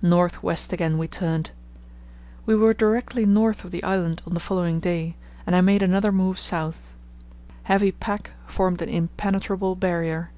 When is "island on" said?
3.84-4.32